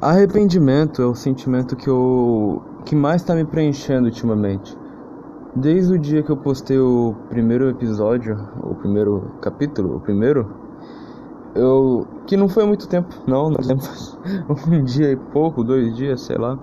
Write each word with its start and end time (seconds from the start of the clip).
Arrependimento 0.00 1.02
é 1.02 1.06
o 1.06 1.14
sentimento 1.14 1.74
que 1.74 1.88
eu 1.88 2.62
que 2.84 2.94
mais 2.94 3.20
tá 3.24 3.34
me 3.34 3.44
preenchendo 3.44 4.06
ultimamente. 4.06 4.78
Desde 5.56 5.92
o 5.92 5.98
dia 5.98 6.22
que 6.22 6.30
eu 6.30 6.36
postei 6.36 6.78
o 6.78 7.16
primeiro 7.28 7.68
episódio, 7.68 8.38
o 8.62 8.76
primeiro 8.76 9.32
capítulo, 9.42 9.96
o 9.96 10.00
primeiro, 10.00 10.54
eu 11.52 12.06
que 12.28 12.36
não 12.36 12.48
foi 12.48 12.64
muito 12.64 12.86
tempo, 12.86 13.12
não, 13.26 13.50
não 13.50 13.58
um 14.70 14.84
dia 14.84 15.10
e 15.10 15.16
pouco, 15.16 15.64
dois 15.64 15.96
dias, 15.96 16.20
sei 16.20 16.38
lá. 16.38 16.56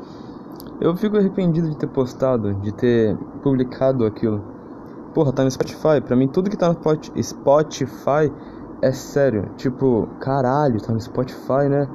Eu 0.79 0.95
fico 0.95 1.17
arrependido 1.17 1.69
de 1.69 1.75
ter 1.75 1.87
postado, 1.87 2.53
de 2.53 2.71
ter 2.71 3.17
publicado 3.43 4.05
aquilo. 4.05 4.41
Porra, 5.13 5.33
tá 5.33 5.43
no 5.43 5.51
Spotify. 5.51 5.99
Pra 6.05 6.15
mim, 6.15 6.29
tudo 6.29 6.49
que 6.49 6.55
tá 6.55 6.69
no 6.69 6.77
Spotify 7.21 8.31
é 8.81 8.93
sério. 8.93 9.49
Tipo, 9.57 10.07
caralho, 10.21 10.81
tá 10.81 10.93
no 10.93 11.01
Spotify, 11.01 11.67
né? 11.69 11.89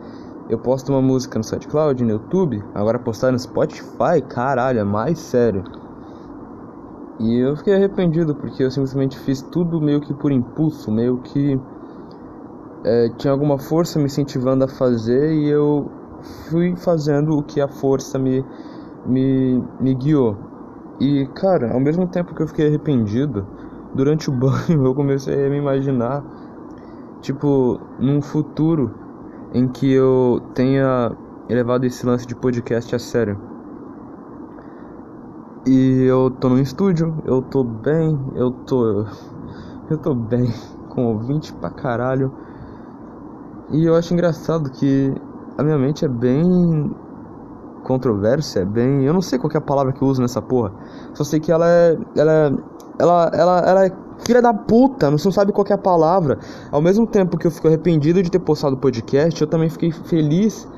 Eu 0.51 0.59
posto 0.59 0.89
uma 0.91 1.01
música 1.01 1.39
no 1.39 1.45
SoundCloud, 1.45 2.03
no 2.03 2.11
YouTube. 2.11 2.61
Agora 2.75 2.99
postar 2.99 3.31
no 3.31 3.39
Spotify, 3.39 4.21
caralho, 4.29 4.81
é 4.81 4.85
mais 4.85 5.21
sério. 5.21 5.63
E 7.21 7.37
eu 7.39 7.57
fiquei 7.57 7.75
arrependido 7.75 8.35
porque 8.35 8.65
eu 8.65 8.71
simplesmente 8.71 9.17
fiz 9.17 9.43
tudo 9.43 9.81
meio 9.81 10.01
que 10.01 10.13
por 10.13 10.33
impulso, 10.33 10.91
meio 10.91 11.19
que 11.19 11.57
é, 12.83 13.11
tinha 13.11 13.33
alguma 13.33 13.59
força 13.59 14.01
me 14.01 14.07
incentivando 14.07 14.65
a 14.65 14.69
fazer 14.69 15.33
e 15.33 15.49
eu 15.49 15.89
fui 16.49 16.75
fazendo 16.75 17.39
o 17.39 17.45
que 17.45 17.61
a 17.61 17.69
força 17.69 18.19
me, 18.19 18.45
me, 19.07 19.63
me 19.79 19.95
guiou. 19.95 20.37
E 20.99 21.27
cara, 21.29 21.73
ao 21.73 21.79
mesmo 21.79 22.09
tempo 22.09 22.35
que 22.35 22.43
eu 22.43 22.49
fiquei 22.49 22.67
arrependido, 22.67 23.47
durante 23.95 24.29
o 24.29 24.33
banho 24.35 24.85
eu 24.85 24.95
comecei 24.97 25.47
a 25.47 25.49
me 25.49 25.59
imaginar, 25.59 26.25
tipo, 27.21 27.81
num 28.01 28.21
futuro 28.21 29.10
em 29.53 29.69
que 29.69 29.91
eu 29.91 30.43
tenha 30.55 31.13
levado 31.49 31.85
esse 31.85 32.05
lance 32.07 32.27
de 32.27 32.35
podcast 32.35 32.95
a 32.95 32.99
sério. 32.99 33.39
E 35.67 36.05
eu 36.05 36.31
tô 36.31 36.49
no 36.49 36.59
estúdio, 36.59 37.23
eu 37.25 37.43
tô 37.43 37.63
bem, 37.63 38.19
eu 38.35 38.51
tô. 38.51 39.05
Eu 39.91 39.99
tô 39.99 40.15
bem, 40.15 40.53
com 40.89 41.07
ouvinte 41.07 41.53
pra 41.53 41.71
caralho. 41.71 42.33
E 43.71 43.85
eu 43.85 43.95
acho 43.95 44.13
engraçado 44.13 44.71
que 44.71 45.15
a 45.59 45.63
minha 45.63 45.79
mente 45.79 46.05
é 46.05 46.09
bem 46.09 46.91
controversa, 47.85 48.61
é 48.61 48.65
bem. 48.65 49.05
Eu 49.05 49.13
não 49.13 49.21
sei 49.21 49.39
qual 49.39 49.51
é 49.53 49.59
a 49.59 49.61
palavra 49.61 49.93
que 49.93 50.03
eu 50.03 50.09
uso 50.09 50.23
nessa 50.23 50.41
porra. 50.41 50.73
Só 51.15 51.25
sei 51.25 51.41
que 51.41 51.53
ela 51.53 51.69
é. 51.69 51.99
Ela 52.17 52.33
é. 52.33 52.53
Ela, 52.99 53.31
ela, 53.35 53.59
ela 53.61 53.87
é 53.87 53.93
filha 54.31 54.41
da 54.41 54.55
puta, 54.55 55.11
não 55.11 55.19
sabe 55.19 55.51
qual 55.51 55.67
é 55.69 55.73
a 55.73 55.79
palavra. 55.79 56.39
Ao 56.71 56.81
mesmo 56.81 57.05
tempo 57.05 57.37
que 57.37 57.49
eu 57.49 57.51
fico 57.51 57.67
arrependido 57.67 58.23
de 58.23 58.31
ter 58.31 58.39
postado 58.39 58.77
o 58.77 58.79
podcast, 58.79 59.41
eu 59.41 59.47
também 59.49 59.69
fiquei 59.69 59.91
feliz 59.91 60.69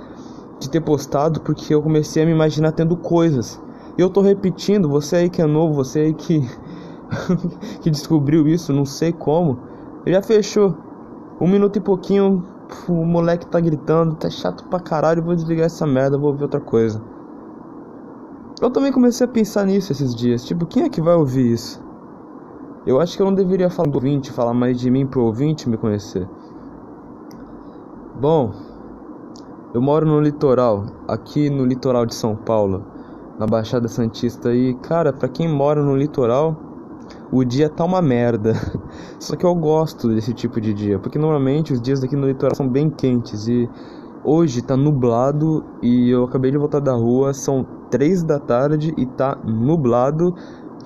de 0.58 0.70
ter 0.70 0.80
postado 0.80 1.38
porque 1.42 1.74
eu 1.74 1.82
comecei 1.82 2.22
a 2.22 2.26
me 2.26 2.32
imaginar 2.32 2.72
tendo 2.72 2.96
coisas. 2.96 3.60
E 3.98 4.00
eu 4.00 4.08
tô 4.08 4.22
repetindo, 4.22 4.88
você 4.88 5.16
aí 5.16 5.28
que 5.28 5.42
é 5.42 5.44
novo, 5.44 5.74
você 5.74 6.00
aí 6.00 6.14
que 6.14 6.40
que 7.82 7.90
descobriu 7.90 8.48
isso, 8.48 8.72
não 8.72 8.86
sei 8.86 9.12
como. 9.12 9.58
Já 10.06 10.22
fechou. 10.22 10.74
Um 11.38 11.46
minuto 11.46 11.76
e 11.76 11.80
pouquinho, 11.80 12.42
o 12.88 13.04
moleque 13.04 13.46
tá 13.46 13.60
gritando, 13.60 14.14
tá 14.14 14.30
chato 14.30 14.64
pra 14.64 14.80
caralho, 14.80 15.22
vou 15.22 15.34
desligar 15.34 15.66
essa 15.66 15.86
merda, 15.86 16.16
vou 16.16 16.30
ouvir 16.30 16.44
outra 16.44 16.60
coisa. 16.60 17.02
Eu 18.62 18.70
também 18.70 18.90
comecei 18.90 19.26
a 19.26 19.28
pensar 19.28 19.66
nisso 19.66 19.92
esses 19.92 20.14
dias, 20.14 20.42
tipo, 20.42 20.64
quem 20.64 20.84
é 20.84 20.88
que 20.88 21.02
vai 21.02 21.14
ouvir 21.14 21.52
isso? 21.52 21.81
Eu 22.84 23.00
acho 23.00 23.16
que 23.16 23.22
eu 23.22 23.26
não 23.26 23.34
deveria 23.34 23.70
falar 23.70 23.88
do 23.88 23.94
ouvinte, 23.94 24.32
falar 24.32 24.52
mais 24.52 24.78
de 24.80 24.90
mim 24.90 25.06
pro 25.06 25.24
ouvinte 25.24 25.68
me 25.68 25.76
conhecer. 25.76 26.28
Bom, 28.20 28.52
eu 29.72 29.80
moro 29.80 30.04
no 30.04 30.20
litoral, 30.20 30.86
aqui 31.06 31.48
no 31.48 31.64
litoral 31.64 32.04
de 32.04 32.14
São 32.14 32.34
Paulo 32.34 32.84
na 33.38 33.46
Baixada 33.46 33.86
Santista. 33.86 34.52
E, 34.52 34.74
cara, 34.74 35.12
pra 35.12 35.28
quem 35.28 35.48
mora 35.48 35.80
no 35.80 35.96
litoral, 35.96 36.56
o 37.30 37.44
dia 37.44 37.68
tá 37.68 37.84
uma 37.84 38.02
merda. 38.02 38.54
Só 39.18 39.36
que 39.36 39.46
eu 39.46 39.54
gosto 39.54 40.08
desse 40.08 40.34
tipo 40.34 40.60
de 40.60 40.74
dia, 40.74 40.98
porque 40.98 41.18
normalmente 41.18 41.72
os 41.72 41.80
dias 41.80 42.02
aqui 42.02 42.16
no 42.16 42.26
litoral 42.26 42.54
são 42.54 42.68
bem 42.68 42.90
quentes 42.90 43.46
e 43.46 43.68
hoje 44.24 44.60
tá 44.60 44.76
nublado 44.76 45.64
e 45.80 46.10
eu 46.10 46.24
acabei 46.24 46.50
de 46.50 46.58
voltar 46.58 46.80
da 46.80 46.92
rua, 46.92 47.32
são 47.32 47.64
três 47.90 48.22
da 48.22 48.38
tarde 48.38 48.94
e 48.96 49.06
tá 49.06 49.36
nublado, 49.44 50.34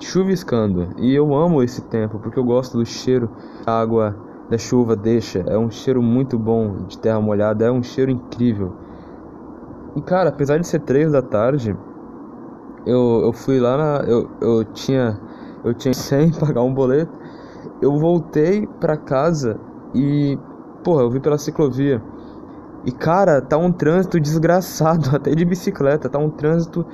chuviscando. 0.05 0.89
E 0.97 1.13
eu 1.13 1.33
amo 1.33 1.63
esse 1.63 1.81
tempo 1.81 2.19
porque 2.19 2.39
eu 2.39 2.43
gosto 2.43 2.77
do 2.77 2.85
cheiro 2.85 3.29
a 3.65 3.79
água 3.79 4.15
da 4.49 4.57
chuva 4.57 4.95
deixa. 4.95 5.39
É 5.47 5.57
um 5.57 5.69
cheiro 5.69 6.01
muito 6.01 6.37
bom 6.37 6.85
de 6.87 6.97
terra 6.97 7.19
molhada, 7.19 7.65
é 7.65 7.71
um 7.71 7.83
cheiro 7.83 8.11
incrível. 8.11 8.73
E 9.95 10.01
cara, 10.01 10.29
apesar 10.29 10.57
de 10.59 10.67
ser 10.67 10.79
três 10.81 11.11
da 11.11 11.21
tarde, 11.21 11.75
eu, 12.85 13.21
eu 13.23 13.33
fui 13.33 13.59
lá 13.59 13.77
na. 13.77 14.05
Eu, 14.05 14.29
eu 14.39 14.63
tinha. 14.63 15.19
Eu 15.63 15.73
tinha 15.73 15.93
sem 15.95 16.31
pagar 16.31 16.61
um 16.61 16.73
boleto. 16.73 17.11
Eu 17.81 17.97
voltei 17.97 18.67
pra 18.79 18.95
casa 18.95 19.59
e. 19.93 20.37
Porra, 20.83 21.01
eu 21.01 21.09
vi 21.09 21.19
pela 21.19 21.37
ciclovia. 21.37 22.01
E 22.85 22.91
cara, 22.91 23.41
tá 23.41 23.57
um 23.57 23.71
trânsito 23.71 24.19
desgraçado, 24.19 25.09
até 25.15 25.35
de 25.35 25.43
bicicleta, 25.43 26.07
tá 26.07 26.17
um 26.17 26.29
trânsito 26.29 26.85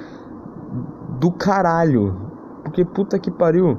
do 1.19 1.31
caralho. 1.31 2.32
Porque 2.63 2.83
puta 2.85 3.19
que 3.19 3.29
pariu. 3.29 3.77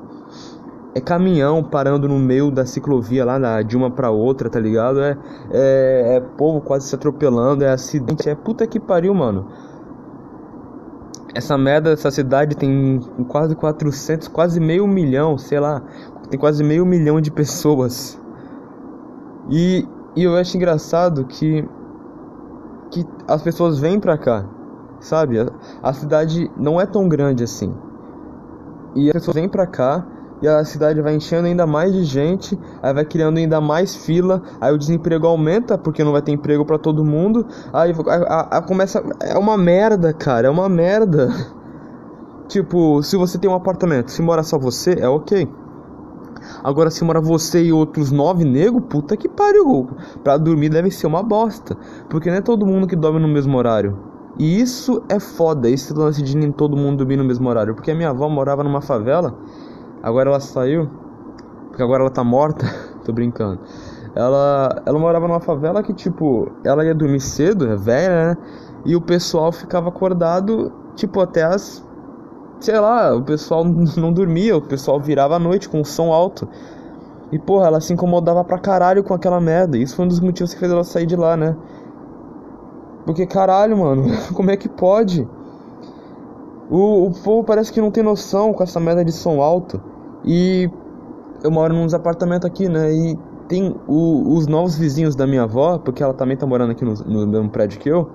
É 0.95 1.01
caminhão 1.01 1.63
parando 1.63 2.07
no 2.07 2.19
meio 2.19 2.53
da 2.53 2.65
ciclovia 2.65 3.25
lá 3.25 3.37
na, 3.37 3.63
de 3.63 3.77
uma 3.77 3.91
pra 3.91 4.11
outra, 4.11 4.49
tá 4.49 4.61
ligado? 4.61 5.01
É, 5.01 5.19
é, 5.51 6.17
é 6.17 6.21
povo 6.21 6.61
quase 6.61 6.87
se 6.87 6.95
atropelando, 6.95 7.65
é 7.65 7.71
acidente, 7.71 8.31
é 8.31 8.35
puta 8.35 8.65
que 8.65 8.79
pariu, 8.79 9.13
mano. 9.13 9.49
Essa 11.35 11.59
merda, 11.59 11.91
essa 11.91 12.13
cidade 12.13 12.57
tem 12.57 13.01
quase 13.27 13.57
400, 13.57 14.29
quase 14.29 14.61
meio 14.61 14.87
milhão, 14.87 15.37
sei 15.37 15.59
lá, 15.59 15.83
tem 16.31 16.39
quase 16.39 16.63
meio 16.63 16.87
milhão 16.87 17.21
de 17.21 17.33
pessoas. 17.33 18.21
E, 19.51 19.85
e 20.15 20.23
eu 20.23 20.37
acho 20.37 20.57
engraçado 20.57 21.25
que 21.25 21.69
que 22.95 23.05
as 23.27 23.43
pessoas 23.43 23.81
vêm 23.81 23.99
pra 23.99 24.17
cá, 24.17 24.47
sabe? 25.01 25.41
A, 25.41 25.51
a 25.83 25.93
cidade 25.93 26.49
não 26.57 26.81
é 26.81 26.87
tão 26.87 27.09
grande 27.09 27.43
assim. 27.43 27.75
E 28.95 29.09
as 29.09 29.15
pessoas 29.15 29.35
vêm 29.35 29.49
pra 29.49 29.67
cá 29.67 30.07
e 30.43 30.49
a 30.49 30.65
cidade 30.65 31.01
vai 31.01 31.15
enchendo 31.15 31.47
ainda 31.47 31.67
mais 31.67 31.93
de 31.93 32.05
gente, 32.05 32.59
aí 32.83 32.93
vai 32.93 33.05
criando 33.05 33.39
ainda 33.39 33.61
mais 33.61 33.97
fila, 33.97 34.43
aí 34.61 34.75
o 34.75 34.79
desemprego 34.79 35.27
aumenta 35.27 35.79
porque 35.79 36.05
não 36.05 36.13
vai 36.13 36.23
ter 36.23 36.33
emprego 36.33 36.65
para 36.65 36.79
todo 36.79 37.05
mundo, 37.05 37.47
aí 37.73 37.93
a, 37.93 38.15
a, 38.15 38.59
a, 38.59 38.63
começa 38.63 39.03
é 39.21 39.39
uma 39.39 39.57
merda, 39.57 40.13
cara, 40.13 40.49
é 40.49 40.51
uma 40.51 40.69
merda. 40.69 41.29
Tipo, 42.47 43.03
se 43.03 43.17
você 43.17 43.39
tem 43.39 43.49
um 43.49 43.55
apartamento, 43.55 44.11
se 44.11 44.21
mora 44.21 44.43
só 44.43 44.59
você, 44.59 44.99
é 45.01 45.09
ok. 45.09 45.49
Agora, 46.63 46.91
se 46.91 47.03
mora 47.03 47.19
você 47.19 47.65
e 47.65 47.73
outros 47.73 48.13
nove 48.13 48.45
negros, 48.45 48.83
puta 48.89 49.17
que 49.17 49.29
pariu. 49.29 49.89
Pra 50.23 50.37
dormir 50.37 50.69
deve 50.69 50.91
ser 50.91 51.07
uma 51.07 51.23
bosta. 51.23 51.75
Porque 52.11 52.31
não 52.31 52.37
é 52.37 52.43
todo 52.43 52.67
mundo 52.67 52.87
que 52.87 52.95
dorme 52.95 53.19
no 53.19 53.27
mesmo 53.27 53.57
horário. 53.57 54.14
E 54.39 54.61
isso 54.61 55.03
é 55.09 55.21
foda, 55.21 55.69
esse 55.69 55.93
lance 55.93 56.23
de 56.23 56.37
nem 56.37 56.51
todo 56.51 56.77
mundo 56.77 56.99
dormir 56.99 57.17
no 57.17 57.25
mesmo 57.25 57.49
horário. 57.49 57.75
Porque 57.75 57.91
a 57.91 57.95
minha 57.95 58.11
avó 58.11 58.29
morava 58.29 58.65
numa 58.65 58.81
favela 58.81 59.35
Agora 60.05 60.29
ela 60.29 60.39
saiu, 60.39 60.87
porque 61.69 61.83
agora 61.83 62.03
ela 62.03 62.11
tá 62.11 62.23
morta. 62.23 62.67
Tô 63.07 63.11
brincando. 63.11 63.59
Ela, 64.15 64.83
ela 64.85 64.99
morava 64.99 65.27
numa 65.27 65.41
favela 65.41 65.83
que, 65.83 65.95
tipo, 65.95 66.53
ela 66.63 66.85
ia 66.85 66.95
dormir 66.95 67.21
cedo, 67.21 67.67
é 67.67 67.75
velha, 67.75 68.35
né? 68.35 68.37
E 68.85 68.95
o 68.95 69.01
pessoal 69.01 69.51
ficava 69.51 69.89
acordado, 69.89 70.71
tipo, 70.95 71.21
até 71.21 71.43
as. 71.43 71.83
Sei 72.61 72.79
lá, 72.79 73.17
o 73.17 73.23
pessoal 73.23 73.65
não 73.97 74.13
dormia, 74.13 74.55
o 74.55 74.61
pessoal 74.61 75.01
virava 75.01 75.37
à 75.37 75.39
noite 75.39 75.71
com 75.71 75.81
o 75.81 75.85
som 75.87 76.13
alto. 76.13 76.47
E, 77.33 77.39
porra, 77.39 77.69
ela 77.69 77.81
se 77.81 77.95
incomodava 77.95 78.45
pra 78.45 78.59
caralho 78.59 79.03
com 79.03 79.15
aquela 79.15 79.41
merda. 79.41 79.79
Isso 79.79 79.97
foi 79.97 80.05
um 80.05 80.09
dos 80.09 80.21
motivos 80.21 80.53
que 80.53 80.61
fez 80.61 80.71
ela 80.71 80.85
sair 80.85 81.07
de 81.07 81.17
lá, 81.17 81.35
né? 81.35 81.57
Porque, 83.05 83.27
caralho, 83.27 83.77
mano, 83.77 84.05
como 84.35 84.51
é 84.51 84.57
que 84.57 84.69
pode? 84.69 85.29
O, 86.71 87.07
o 87.07 87.13
povo 87.23 87.45
parece 87.45 87.73
que 87.73 87.81
não 87.81 87.91
tem 87.91 88.03
noção 88.03 88.53
com 88.53 88.63
essa 88.63 88.81
merda 88.81 89.05
de 89.05 89.13
som 89.13 89.41
alto. 89.41 89.81
E 90.25 90.71
eu 91.43 91.51
moro 91.51 91.75
nos 91.75 91.93
apartamentos 91.93 92.47
aqui, 92.47 92.69
né? 92.69 92.93
E 92.93 93.19
tem 93.47 93.77
o, 93.87 94.35
os 94.35 94.47
novos 94.47 94.77
vizinhos 94.77 95.15
da 95.15 95.27
minha 95.27 95.43
avó, 95.43 95.79
porque 95.79 96.03
ela 96.03 96.15
também 96.15 96.37
tá 96.37 96.47
morando 96.47 96.73
aqui 96.73 96.85
no, 96.85 96.95
no 96.95 97.27
mesmo 97.27 97.51
prédio 97.51 97.79
que 97.79 97.89
eu. 97.89 98.09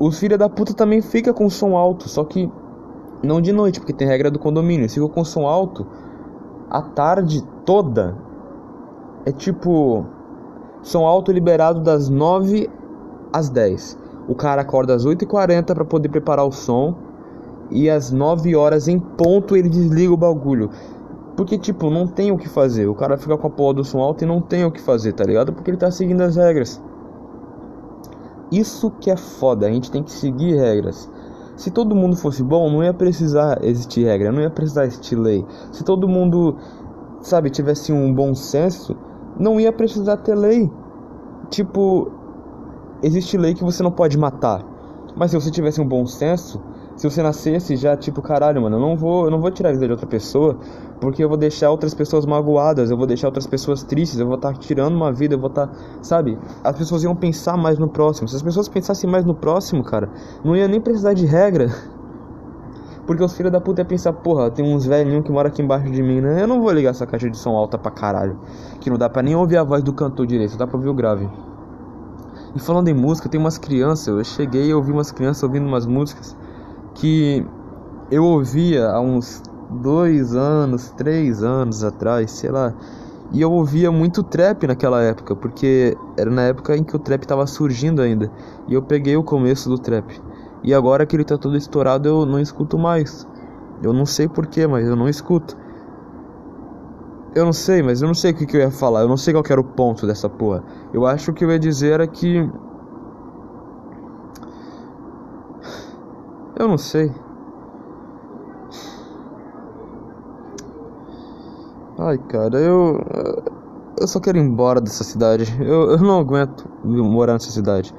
Os 0.00 0.18
filhos 0.18 0.38
da 0.38 0.48
puta 0.48 0.74
também 0.74 1.00
fica 1.00 1.32
com 1.32 1.48
som 1.48 1.76
alto, 1.76 2.08
só 2.08 2.24
que 2.24 2.50
não 3.22 3.40
de 3.40 3.52
noite, 3.52 3.80
porque 3.80 3.92
tem 3.92 4.06
regra 4.06 4.30
do 4.30 4.38
condomínio. 4.38 4.82
Eles 4.82 4.94
ficam 4.94 5.08
com 5.08 5.24
som 5.24 5.46
alto 5.46 5.86
a 6.70 6.82
tarde 6.82 7.42
toda. 7.64 8.16
É 9.24 9.32
tipo 9.32 10.04
som 10.82 11.04
alto 11.04 11.32
liberado 11.32 11.80
das 11.80 12.08
9 12.08 12.70
às 13.32 13.48
10. 13.48 13.98
O 14.28 14.34
cara 14.34 14.62
acorda 14.62 14.94
às 14.94 15.06
8h40 15.06 15.74
para 15.74 15.84
poder 15.84 16.08
preparar 16.08 16.44
o 16.46 16.52
som 16.52 16.94
e 17.70 17.88
às 17.88 18.10
9 18.10 18.54
horas 18.56 18.88
em 18.88 18.98
ponto 18.98 19.56
ele 19.56 19.68
desliga 19.68 20.12
o 20.12 20.16
bagulho. 20.16 20.70
Porque, 21.36 21.56
tipo, 21.56 21.88
não 21.88 22.06
tem 22.06 22.32
o 22.32 22.36
que 22.36 22.48
fazer. 22.48 22.88
O 22.88 22.94
cara 22.94 23.16
fica 23.16 23.38
com 23.38 23.46
a 23.46 23.50
porra 23.50 23.74
do 23.74 23.84
som 23.84 24.00
alto 24.00 24.24
e 24.24 24.26
não 24.26 24.40
tem 24.40 24.64
o 24.64 24.72
que 24.72 24.80
fazer, 24.80 25.12
tá 25.12 25.24
ligado? 25.24 25.52
Porque 25.52 25.70
ele 25.70 25.78
tá 25.78 25.90
seguindo 25.90 26.20
as 26.22 26.36
regras. 26.36 26.82
isso 28.50 28.90
que 28.90 29.10
é 29.10 29.16
foda, 29.16 29.66
a 29.66 29.70
gente 29.70 29.90
tem 29.90 30.02
que 30.02 30.10
seguir 30.10 30.56
regras. 30.56 31.08
Se 31.54 31.70
todo 31.70 31.94
mundo 31.94 32.16
fosse 32.16 32.42
bom, 32.42 32.70
não 32.70 32.82
ia 32.82 32.94
precisar 32.94 33.58
existir 33.64 34.04
regra, 34.04 34.32
não 34.32 34.40
ia 34.40 34.50
precisar 34.50 34.86
existir 34.86 35.16
lei. 35.16 35.44
Se 35.72 35.84
todo 35.84 36.08
mundo, 36.08 36.56
sabe, 37.20 37.50
tivesse 37.50 37.92
um 37.92 38.12
bom 38.12 38.34
senso, 38.34 38.96
não 39.38 39.60
ia 39.60 39.72
precisar 39.72 40.18
ter 40.18 40.34
lei. 40.34 40.70
Tipo, 41.50 42.10
existe 43.02 43.36
lei 43.36 43.54
que 43.54 43.64
você 43.64 43.82
não 43.82 43.90
pode 43.90 44.18
matar. 44.18 44.64
Mas 45.16 45.30
se 45.30 45.40
você 45.40 45.50
tivesse 45.50 45.80
um 45.80 45.86
bom 45.86 46.06
senso, 46.06 46.60
se 46.98 47.08
você 47.08 47.22
nascesse 47.22 47.76
já 47.76 47.96
tipo, 47.96 48.20
caralho, 48.20 48.60
mano, 48.60 48.76
eu 48.76 48.80
não 48.80 48.96
vou, 48.96 49.26
eu 49.26 49.30
não 49.30 49.40
vou 49.40 49.50
tirar 49.50 49.70
a 49.70 49.72
vida 49.72 49.86
de 49.86 49.92
outra 49.92 50.06
pessoa, 50.06 50.56
porque 51.00 51.22
eu 51.22 51.28
vou 51.28 51.38
deixar 51.38 51.70
outras 51.70 51.94
pessoas 51.94 52.26
magoadas, 52.26 52.90
eu 52.90 52.96
vou 52.96 53.06
deixar 53.06 53.28
outras 53.28 53.46
pessoas 53.46 53.82
tristes, 53.84 54.18
eu 54.18 54.26
vou 54.26 54.34
estar 54.34 54.52
tá 54.52 54.58
tirando 54.58 54.94
uma 54.94 55.12
vida, 55.12 55.34
eu 55.34 55.38
vou 55.38 55.48
estar, 55.48 55.68
tá, 55.68 55.74
sabe? 56.02 56.36
As 56.62 56.76
pessoas 56.76 57.04
iam 57.04 57.14
pensar 57.14 57.56
mais 57.56 57.78
no 57.78 57.88
próximo. 57.88 58.28
Se 58.28 58.34
as 58.34 58.42
pessoas 58.42 58.68
pensassem 58.68 59.08
mais 59.08 59.24
no 59.24 59.34
próximo, 59.34 59.84
cara, 59.84 60.10
não 60.44 60.56
ia 60.56 60.66
nem 60.66 60.80
precisar 60.80 61.14
de 61.14 61.24
regra. 61.24 61.68
Porque 63.06 63.22
os 63.22 63.32
filhos 63.34 63.52
da 63.52 63.60
puta 63.60 63.80
iam 63.80 63.86
pensar, 63.86 64.12
porra, 64.12 64.50
tem 64.50 64.64
uns 64.64 64.84
velhinhos 64.84 65.24
que 65.24 65.30
moram 65.30 65.48
aqui 65.48 65.62
embaixo 65.62 65.90
de 65.90 66.02
mim, 66.02 66.20
né? 66.20 66.42
Eu 66.42 66.48
não 66.48 66.60
vou 66.60 66.72
ligar 66.72 66.90
essa 66.90 67.06
caixa 67.06 67.30
de 67.30 67.38
som 67.38 67.56
alta 67.56 67.78
pra 67.78 67.90
caralho. 67.90 68.38
Que 68.80 68.90
não 68.90 68.98
dá 68.98 69.08
pra 69.08 69.22
nem 69.22 69.36
ouvir 69.36 69.56
a 69.56 69.62
voz 69.62 69.82
do 69.82 69.92
cantor 69.92 70.26
direito, 70.26 70.58
dá 70.58 70.66
pra 70.66 70.76
ouvir 70.76 70.88
o 70.88 70.94
grave. 70.94 71.28
E 72.54 72.58
falando 72.58 72.88
em 72.88 72.94
música, 72.94 73.28
tem 73.28 73.38
umas 73.38 73.58
crianças, 73.58 74.08
eu 74.08 74.24
cheguei 74.24 74.70
e 74.70 74.74
ouvi 74.74 74.90
umas 74.90 75.12
crianças 75.12 75.42
ouvindo 75.42 75.66
umas 75.66 75.86
músicas 75.86 76.36
que 76.94 77.44
eu 78.10 78.24
ouvia 78.24 78.88
há 78.88 79.00
uns 79.00 79.42
dois 79.70 80.34
anos, 80.34 80.90
três 80.96 81.42
anos 81.42 81.84
atrás, 81.84 82.30
sei 82.30 82.50
lá. 82.50 82.74
E 83.30 83.42
eu 83.42 83.52
ouvia 83.52 83.92
muito 83.92 84.22
trap 84.22 84.66
naquela 84.66 85.02
época, 85.02 85.36
porque 85.36 85.96
era 86.16 86.30
na 86.30 86.42
época 86.42 86.74
em 86.74 86.82
que 86.82 86.96
o 86.96 86.98
trap 86.98 87.22
estava 87.22 87.46
surgindo 87.46 88.00
ainda. 88.00 88.30
E 88.66 88.72
eu 88.72 88.82
peguei 88.82 89.16
o 89.16 89.22
começo 89.22 89.68
do 89.68 89.78
trap. 89.78 90.18
E 90.64 90.72
agora 90.72 91.04
que 91.04 91.14
ele 91.14 91.24
tá 91.24 91.36
todo 91.36 91.56
estourado, 91.56 92.08
eu 92.08 92.24
não 92.24 92.40
escuto 92.40 92.78
mais. 92.78 93.26
Eu 93.82 93.92
não 93.92 94.06
sei 94.06 94.26
porquê, 94.26 94.66
mas 94.66 94.86
eu 94.86 94.96
não 94.96 95.08
escuto. 95.08 95.56
Eu 97.34 97.44
não 97.44 97.52
sei, 97.52 97.82
mas 97.82 98.00
eu 98.00 98.08
não 98.08 98.14
sei 98.14 98.32
o 98.32 98.34
que, 98.34 98.46
que 98.46 98.56
eu 98.56 98.60
ia 98.60 98.70
falar. 98.70 99.02
Eu 99.02 99.08
não 99.08 99.16
sei 99.16 99.34
qual 99.34 99.44
era 99.48 99.60
o 99.60 99.64
ponto 99.64 100.06
dessa 100.06 100.28
porra. 100.28 100.64
Eu 100.92 101.06
acho 101.06 101.32
que 101.32 101.44
eu 101.44 101.50
ia 101.50 101.58
dizer 101.58 101.92
era 101.92 102.06
que. 102.06 102.48
Eu 106.58 106.66
não 106.66 106.78
sei. 106.78 107.12
Ai, 111.98 112.18
cara, 112.18 112.58
eu. 112.58 113.04
Eu 114.00 114.06
só 114.06 114.20
quero 114.20 114.38
ir 114.38 114.42
embora 114.42 114.80
dessa 114.80 115.04
cidade. 115.04 115.44
Eu, 115.60 115.90
eu 115.90 115.98
não 115.98 116.18
aguento 116.18 116.68
morar 116.84 117.34
nessa 117.34 117.50
cidade. 117.50 117.92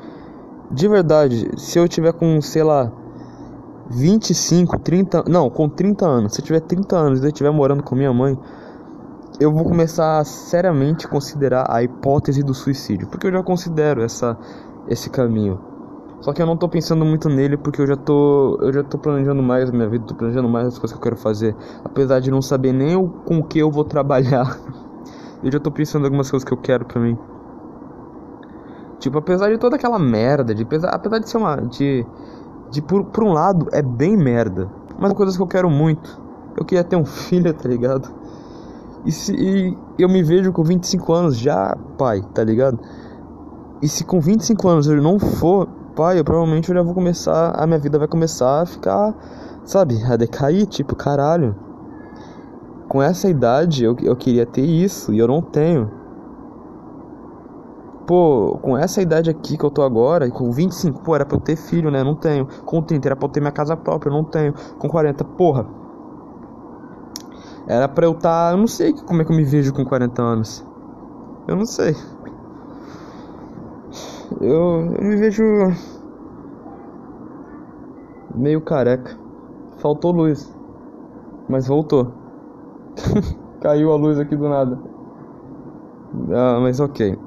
De 0.71 0.87
verdade, 0.87 1.49
se 1.57 1.77
eu 1.77 1.87
tiver 1.87 2.13
com, 2.13 2.41
sei 2.41 2.63
lá, 2.63 2.91
25, 3.89 4.79
30. 4.79 5.23
Não, 5.27 5.49
com 5.49 5.67
30 5.67 6.05
anos. 6.05 6.33
Se 6.33 6.41
eu 6.41 6.45
tiver 6.45 6.61
30 6.61 6.95
anos 6.95 7.19
e 7.19 7.23
eu 7.23 7.29
estiver 7.29 7.51
morando 7.51 7.83
com 7.83 7.95
minha 7.95 8.13
mãe, 8.13 8.37
eu 9.39 9.53
vou 9.53 9.63
começar 9.63 10.19
a 10.19 10.25
seriamente 10.25 11.07
considerar 11.07 11.65
a 11.69 11.81
hipótese 11.81 12.43
do 12.43 12.53
suicídio. 12.53 13.07
Porque 13.07 13.27
eu 13.27 13.31
já 13.31 13.41
considero 13.41 14.01
essa, 14.01 14.37
esse 14.87 15.09
caminho. 15.09 15.59
Só 16.19 16.33
que 16.33 16.41
eu 16.41 16.45
não 16.45 16.57
tô 16.57 16.67
pensando 16.67 17.05
muito 17.05 17.29
nele 17.29 17.55
porque 17.55 17.81
eu 17.81 17.87
já 17.87 17.95
tô, 17.95 18.57
eu 18.61 18.73
já 18.73 18.83
tô 18.83 18.97
planejando 18.97 19.41
mais 19.41 19.69
a 19.69 19.71
minha 19.71 19.87
vida, 19.87 20.03
tô 20.05 20.15
planejando 20.15 20.49
mais 20.49 20.67
as 20.67 20.77
coisas 20.77 20.91
que 20.91 20.97
eu 20.97 21.03
quero 21.03 21.15
fazer, 21.15 21.55
apesar 21.85 22.19
de 22.19 22.29
não 22.29 22.41
saber 22.41 22.73
nem 22.73 22.97
o, 22.97 23.07
com 23.07 23.37
o 23.37 23.43
que 23.43 23.57
eu 23.57 23.71
vou 23.71 23.85
trabalhar. 23.85 24.59
eu 25.41 25.49
já 25.49 25.59
tô 25.59 25.71
pensando 25.71 26.03
em 26.03 26.05
algumas 26.07 26.29
coisas 26.29 26.45
que 26.45 26.53
eu 26.53 26.57
quero 26.57 26.83
para 26.83 26.99
mim. 26.99 27.17
Tipo, 28.99 29.19
apesar 29.19 29.49
de 29.49 29.57
toda 29.57 29.77
aquela 29.77 29.97
merda, 29.97 30.53
de 30.53 30.63
apesar, 30.63 30.89
apesar 30.89 31.19
de 31.19 31.29
ser 31.29 31.37
uma 31.37 31.55
de 31.55 32.05
de 32.69 32.81
por, 32.81 33.05
por 33.05 33.23
um 33.23 33.31
lado 33.31 33.67
é 33.71 33.81
bem 33.81 34.15
merda, 34.15 34.69
mas 34.99 35.13
coisas 35.13 35.37
que 35.37 35.41
eu 35.41 35.47
quero 35.47 35.69
muito. 35.69 36.21
Eu 36.57 36.65
queria 36.65 36.83
ter 36.83 36.97
um 36.97 37.05
filho, 37.07 37.53
tá 37.53 37.69
ligado? 37.69 38.09
E 39.05 39.11
se 39.11 39.33
e 39.33 39.77
eu 39.97 40.09
me 40.09 40.21
vejo 40.21 40.51
com 40.51 40.63
25 40.63 41.13
anos 41.13 41.37
já, 41.37 41.75
pai, 41.97 42.21
tá 42.33 42.43
ligado? 42.43 42.79
E 43.81 43.87
se 43.87 44.03
com 44.03 44.19
25 44.19 44.67
anos 44.67 44.87
eu 44.87 45.01
não 45.01 45.17
for 45.17 45.67
pai, 45.95 46.19
eu 46.19 46.23
provavelmente 46.23 46.69
eu 46.69 46.75
já 46.75 46.81
vou 46.81 46.93
começar, 46.93 47.51
a 47.51 47.65
minha 47.65 47.79
vida 47.79 47.97
vai 47.97 48.07
começar 48.07 48.61
a 48.61 48.65
ficar, 48.65 49.13
sabe, 49.63 50.01
a 50.03 50.15
decair, 50.15 50.65
tipo, 50.65 50.95
caralho. 50.95 51.55
Com 52.87 53.01
essa 53.01 53.29
idade 53.29 53.83
eu, 53.83 53.95
eu 54.01 54.15
queria 54.15 54.45
ter 54.45 54.65
isso 54.65 55.13
e 55.13 55.19
eu 55.19 55.27
não 55.27 55.41
tenho. 55.41 55.91
Pô, 58.07 58.57
com 58.61 58.75
essa 58.75 59.01
idade 59.01 59.29
aqui 59.29 59.55
que 59.55 59.63
eu 59.63 59.69
tô 59.69 59.83
agora, 59.83 60.29
com 60.31 60.51
25, 60.51 61.01
pô, 61.01 61.13
era 61.13 61.25
pra 61.25 61.37
eu 61.37 61.41
ter 61.41 61.55
filho, 61.55 61.91
né? 61.91 62.03
Não 62.03 62.15
tenho. 62.15 62.47
Com 62.65 62.81
30 62.81 63.07
era 63.07 63.15
pra 63.15 63.27
eu 63.27 63.31
ter 63.31 63.39
minha 63.39 63.51
casa 63.51 63.77
própria, 63.77 64.11
não 64.11 64.23
tenho. 64.23 64.53
Com 64.79 64.89
40, 64.89 65.23
porra. 65.23 65.67
Era 67.69 67.87
pra 67.87 68.07
eu 68.07 68.13
estar. 68.13 68.47
Tá, 68.47 68.51
eu 68.51 68.57
não 68.57 68.65
sei 68.65 68.91
como 68.91 69.21
é 69.21 69.25
que 69.25 69.31
eu 69.31 69.35
me 69.35 69.43
vejo 69.43 69.71
com 69.71 69.85
40 69.85 70.21
anos. 70.21 70.65
Eu 71.47 71.55
não 71.55 71.65
sei. 71.65 71.95
Eu, 74.41 74.95
eu 74.97 75.03
me 75.03 75.15
vejo 75.15 75.43
meio 78.33 78.59
careca. 78.61 79.15
Faltou 79.77 80.11
luz, 80.11 80.51
mas 81.47 81.67
voltou. 81.67 82.11
Caiu 83.61 83.91
a 83.91 83.95
luz 83.95 84.17
aqui 84.17 84.35
do 84.35 84.49
nada. 84.49 84.79
Ah, 86.33 86.59
mas 86.59 86.79
ok. 86.79 87.17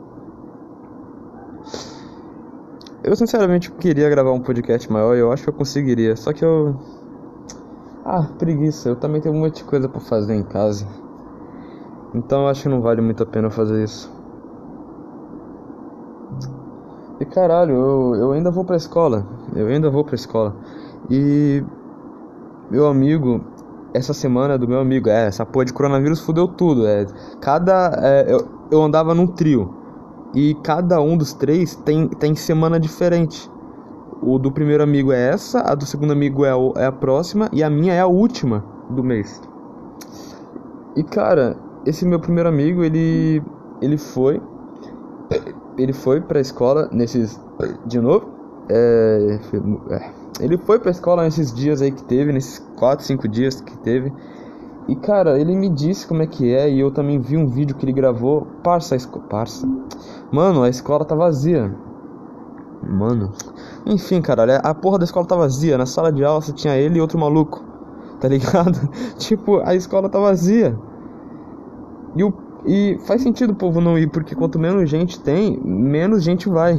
Eu 3.05 3.15
sinceramente 3.15 3.71
queria 3.73 4.09
gravar 4.09 4.33
um 4.33 4.41
podcast 4.41 4.91
maior 4.91 5.15
eu 5.17 5.31
acho 5.33 5.44
que 5.44 5.50
eu 5.50 5.55
conseguiria. 5.55 6.17
Só 6.17 6.33
que 6.33 6.44
eu. 6.44 6.77
Ah, 8.05 8.29
preguiça. 8.39 8.89
Eu 8.89 8.97
também 8.97 9.21
tenho 9.21 9.35
um 9.35 9.39
monte 9.41 9.57
de 9.59 9.65
coisa 9.65 9.89
para 9.89 10.01
fazer 10.01 10.35
em 10.35 10.43
casa. 10.43 10.87
Então 12.15 12.43
eu 12.43 12.49
acho 12.49 12.63
que 12.63 12.69
não 12.69 12.81
vale 12.81 13.01
muito 13.01 13.23
a 13.23 13.27
pena 13.27 13.51
fazer 13.51 13.83
isso. 13.83 14.11
E 17.21 17.25
caralho, 17.25 17.75
eu, 17.75 18.15
eu 18.17 18.33
ainda 18.33 18.51
vou 18.51 18.65
pra 18.65 18.77
escola. 18.77 19.27
Eu 19.55 19.67
ainda 19.69 19.91
vou 19.91 20.05
pra 20.05 20.15
escola. 20.15 20.55
E 21.11 21.63
meu 22.71 22.87
amigo, 22.87 23.45
essa 23.95 24.15
semana 24.15 24.59
do 24.59 24.67
meu 24.67 24.81
amigo, 24.81 25.09
é, 25.09 25.27
essa 25.27 25.45
porra 25.45 25.65
de 25.67 25.73
coronavírus 25.73 26.21
fudeu 26.21 26.49
tudo. 26.49 26.87
É, 26.87 27.07
cada. 27.41 27.93
É, 28.03 28.33
eu, 28.33 28.49
eu 28.71 28.83
andava 28.83 29.15
num 29.15 29.27
trio. 29.27 29.75
E 30.35 30.55
cada 30.65 31.01
um 31.01 31.17
dos 31.17 31.35
três 31.35 31.77
tem, 31.77 32.09
tem 32.09 32.35
semana 32.35 32.81
diferente. 32.81 33.51
O 34.23 34.39
do 34.39 34.53
primeiro 34.53 34.83
amigo 34.83 35.13
é 35.13 35.31
essa, 35.31 35.61
a 35.61 35.75
do 35.75 35.85
segundo 35.85 36.13
amigo 36.13 36.44
é 36.44 36.51
a, 36.51 36.82
é 36.82 36.87
a 36.87 36.93
próxima 36.93 37.49
e 37.53 37.63
a 37.63 37.69
minha 37.69 37.93
é 37.93 38.01
a 38.01 38.06
última 38.06 38.65
do 38.89 39.03
mês. 39.03 39.41
E 40.94 41.03
cara, 41.03 41.56
esse 41.85 42.06
meu 42.06 42.20
primeiro 42.20 42.49
amigo, 42.49 42.85
ele 42.85 43.43
ele 43.81 43.99
foi 43.99 44.41
ele 45.77 45.93
foi 45.93 46.20
pra 46.20 46.41
escola 46.41 46.89
nesses. 46.93 47.41
De 47.87 48.01
novo? 48.01 48.29
É, 48.69 49.39
é, 49.91 50.11
ele 50.41 50.56
foi 50.56 50.79
pra 50.79 50.91
escola 50.91 51.25
nesses 51.25 51.53
dias 51.53 51.82
aí 51.82 51.91
que 51.91 52.03
teve, 52.05 52.32
nesses 52.32 52.58
4, 52.77 53.05
5 53.05 53.29
dias 53.29 53.61
que 53.61 53.77
teve. 53.79 54.13
E 54.89 54.96
cara, 54.96 55.39
ele 55.39 55.55
me 55.55 55.69
disse 55.69 56.06
como 56.06 56.23
é 56.23 56.27
que 56.27 56.53
é. 56.55 56.70
E 56.70 56.81
eu 56.81 56.91
também 56.91 57.19
vi 57.19 57.37
um 57.37 57.46
vídeo 57.46 57.77
que 57.77 57.85
ele 57.85 57.93
gravou. 57.93 58.46
Parça. 58.63 58.96
Parça. 59.29 59.67
Mano, 60.31 60.63
a 60.63 60.69
escola 60.69 61.05
tá 61.05 61.15
vazia. 61.15 61.75
Mano. 62.82 63.32
Enfim, 63.84 64.20
cara, 64.22 64.58
a 64.58 64.74
porra 64.74 64.98
da 64.98 65.05
escola 65.05 65.27
tá 65.27 65.36
vazia. 65.36 65.77
Na 65.77 65.86
sala 65.86 66.12
de 66.12 66.24
aula 66.24 66.41
só 66.41 66.53
tinha 66.53 66.77
ele 66.77 66.98
e 66.98 67.01
outro 67.01 67.19
maluco. 67.19 67.65
Tá 68.22 68.29
ligado? 68.29 68.79
tipo, 69.19 69.58
a 69.65 69.74
escola 69.74 70.08
tá 70.08 70.17
vazia. 70.20 70.79
E 72.15 72.22
o 72.22 72.32
e 72.65 72.96
faz 73.06 73.22
sentido 73.22 73.51
o 73.51 73.56
povo 73.56 73.81
não 73.81 73.98
ir, 73.98 74.08
porque 74.08 74.34
quanto 74.34 74.58
menos 74.58 74.89
gente 74.89 75.19
tem, 75.19 75.58
menos 75.60 76.22
gente 76.22 76.48
vai. 76.48 76.79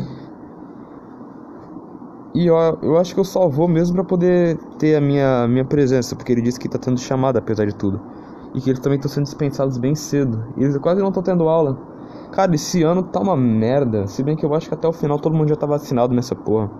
E 2.33 2.47
eu, 2.47 2.55
eu 2.81 2.97
acho 2.97 3.13
que 3.13 3.19
eu 3.19 3.25
só 3.25 3.47
vou 3.47 3.67
mesmo 3.67 3.95
para 3.95 4.03
poder 4.03 4.57
ter 4.79 4.95
a 4.95 5.01
minha, 5.01 5.47
minha 5.47 5.65
presença, 5.65 6.15
porque 6.15 6.31
ele 6.31 6.41
disse 6.41 6.59
que 6.59 6.69
tá 6.69 6.79
tendo 6.79 6.99
chamada 6.99 7.39
apesar 7.39 7.65
de 7.65 7.75
tudo. 7.75 7.99
E 8.55 8.61
que 8.61 8.69
eles 8.69 8.79
também 8.79 8.95
estão 8.95 9.11
sendo 9.11 9.25
dispensados 9.25 9.77
bem 9.77 9.93
cedo. 9.93 10.43
E 10.57 10.63
eles 10.63 10.77
quase 10.77 11.01
não 11.01 11.09
estão 11.09 11.21
tendo 11.21 11.49
aula. 11.49 11.77
Cara, 12.31 12.55
esse 12.55 12.81
ano 12.81 13.03
tá 13.03 13.19
uma 13.19 13.35
merda. 13.35 14.07
Se 14.07 14.23
bem 14.23 14.35
que 14.35 14.45
eu 14.45 14.55
acho 14.55 14.67
que 14.67 14.73
até 14.73 14.87
o 14.87 14.93
final 14.93 15.19
todo 15.19 15.35
mundo 15.35 15.49
já 15.49 15.55
tá 15.55 15.65
vacinado 15.65 16.13
nessa 16.13 16.35
porra. 16.35 16.71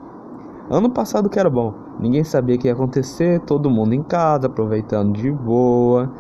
Ano 0.74 0.90
passado 0.90 1.30
que 1.30 1.38
era 1.38 1.52
bom. 1.52 1.72
Ninguém 2.00 2.24
sabia 2.24 2.56
o 2.56 2.58
que 2.58 2.68
ia 2.68 2.74
acontecer, 2.74 3.40
todo 3.42 3.70
mundo 3.70 3.94
em 3.94 4.02
casa, 4.02 4.48
aproveitando 4.48 5.14
de 5.14 5.32
boa. 5.32 6.12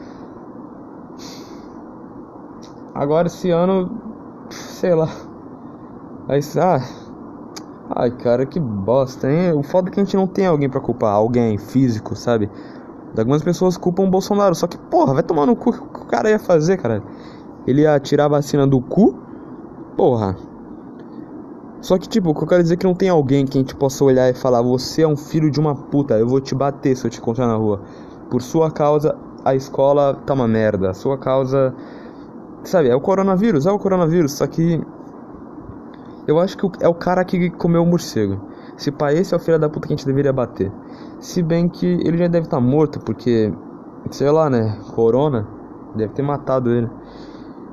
Agora 2.93 3.25
esse 3.25 3.49
ano, 3.49 3.89
sei 4.51 4.93
lá. 4.93 5.09
Aí, 6.27 6.39
ah, 6.61 6.79
ai 7.95 8.11
cara, 8.11 8.45
que 8.45 8.59
bosta, 8.59 9.27
hein? 9.27 9.53
O 9.53 9.63
foda 9.63 9.89
é 9.89 9.91
que 9.91 9.99
a 9.99 10.03
gente 10.03 10.15
não 10.15 10.27
tem 10.27 10.45
alguém 10.45 10.69
para 10.69 10.79
culpar, 10.79 11.13
alguém 11.13 11.57
físico, 11.57 12.15
sabe? 12.15 12.47
Algumas 13.17 13.41
pessoas 13.41 13.75
culpam 13.75 14.03
o 14.03 14.11
Bolsonaro, 14.11 14.53
só 14.53 14.67
que, 14.67 14.77
porra, 14.77 15.15
vai 15.15 15.23
tomar 15.23 15.47
no 15.47 15.55
cu 15.55 15.71
o 15.71 15.73
que 15.73 16.01
o 16.01 16.05
cara 16.05 16.29
ia 16.29 16.37
fazer, 16.37 16.77
cara? 16.77 17.01
Ele 17.65 17.81
ia 17.81 17.99
tirar 17.99 18.25
a 18.25 18.27
vacina 18.27 18.67
do 18.67 18.79
cu? 18.79 19.17
Porra. 19.97 20.37
Só 21.83 21.97
que, 21.97 22.07
tipo, 22.07 22.29
o 22.29 22.33
que 22.33 22.41
eu 22.41 22.47
quero 22.47 22.63
dizer 22.63 22.75
é 22.75 22.77
que 22.77 22.85
não 22.85 22.95
tem 22.95 23.09
alguém 23.09 23.45
que 23.45 23.57
a 23.57 23.61
gente 23.61 23.75
possa 23.75 24.05
olhar 24.05 24.29
e 24.29 24.33
falar: 24.33 24.61
Você 24.61 25.01
é 25.01 25.07
um 25.07 25.17
filho 25.17 25.51
de 25.51 25.59
uma 25.59 25.75
puta, 25.75 26.17
eu 26.17 26.25
vou 26.25 26.39
te 26.39 26.55
bater 26.55 26.95
se 26.95 27.05
eu 27.05 27.11
te 27.11 27.19
encontrar 27.19 27.45
na 27.45 27.55
rua. 27.55 27.81
Por 28.29 28.41
sua 28.41 28.71
causa, 28.71 29.17
a 29.43 29.53
escola 29.53 30.15
tá 30.25 30.33
uma 30.33 30.47
merda. 30.47 30.91
A 30.91 30.93
sua 30.93 31.17
causa. 31.17 31.75
Sabe, 32.63 32.87
é 32.87 32.95
o 32.95 33.01
coronavírus, 33.01 33.65
é 33.65 33.71
o 33.71 33.77
coronavírus. 33.77 34.31
Só 34.31 34.47
que. 34.47 34.81
Eu 36.25 36.39
acho 36.39 36.57
que 36.57 36.65
é 36.79 36.87
o 36.87 36.93
cara 36.93 37.21
que 37.25 37.49
comeu 37.49 37.83
o 37.83 37.85
morcego. 37.85 38.39
Se 38.77 38.89
pá, 38.89 39.11
esse 39.11 39.33
é 39.33 39.37
o 39.37 39.39
filho 39.39 39.59
da 39.59 39.67
puta 39.67 39.85
que 39.85 39.93
a 39.93 39.97
gente 39.97 40.05
deveria 40.05 40.31
bater. 40.31 40.71
Se 41.19 41.43
bem 41.43 41.67
que 41.67 41.85
ele 41.85 42.17
já 42.17 42.29
deve 42.29 42.47
estar 42.47 42.57
tá 42.57 42.63
morto, 42.63 43.01
porque. 43.01 43.53
Sei 44.09 44.31
lá, 44.31 44.49
né? 44.49 44.79
Corona. 44.95 45.45
Deve 45.93 46.13
ter 46.13 46.21
matado 46.21 46.71
ele. 46.71 46.89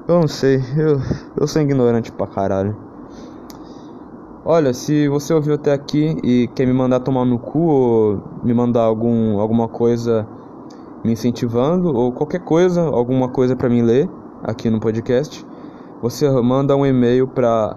Eu 0.09 0.19
não 0.19 0.27
sei, 0.27 0.57
eu, 0.77 0.99
eu 1.37 1.47
sou 1.47 1.63
ignorante 1.63 2.11
pra 2.11 2.27
caralho. 2.27 2.90
Olha, 4.43 4.73
se 4.73 5.07
você 5.07 5.35
ouviu 5.35 5.53
até 5.55 5.71
aqui 5.71 6.17
e 6.25 6.49
quer 6.55 6.67
me 6.67 6.73
mandar 6.73 7.01
tomar 7.01 7.27
no 7.27 7.39
cu 7.39 7.59
ou 7.59 8.23
me 8.43 8.55
mandar 8.55 8.85
algum, 8.85 9.39
alguma 9.39 9.69
coisa 9.69 10.27
me 11.05 11.13
incentivando 11.13 11.95
ou 11.95 12.11
qualquer 12.11 12.41
coisa, 12.41 12.81
alguma 12.81 13.29
coisa 13.29 13.55
para 13.55 13.69
mim 13.69 13.83
ler 13.83 14.09
aqui 14.43 14.71
no 14.71 14.81
podcast, 14.81 15.47
você 16.01 16.27
manda 16.41 16.75
um 16.75 16.87
e-mail 16.87 17.29
para 17.29 17.77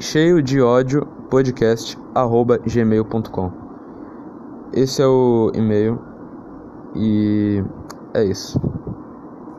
cheio 0.00 0.42
de 0.42 0.60
ódio 0.60 1.06
podcast@gmail.com. 1.30 3.52
Esse 4.72 5.00
é 5.00 5.06
o 5.06 5.52
e-mail 5.54 5.96
e 6.96 7.62
é 8.12 8.24
isso. 8.24 8.60